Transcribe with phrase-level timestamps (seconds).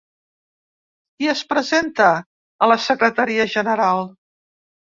[1.17, 4.05] Qui es presenta a la secretaria general?